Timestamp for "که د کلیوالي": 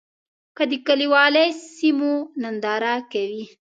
0.55-1.47